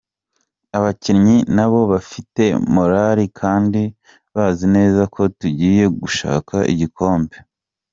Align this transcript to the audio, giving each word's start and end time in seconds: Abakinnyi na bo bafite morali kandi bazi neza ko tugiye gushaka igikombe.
Abakinnyi 0.77 1.37
na 1.55 1.65
bo 1.71 1.81
bafite 1.91 2.43
morali 2.75 3.25
kandi 3.39 3.81
bazi 4.33 4.65
neza 4.75 5.01
ko 5.13 5.21
tugiye 5.39 5.83
gushaka 6.01 6.55
igikombe. 6.73 7.35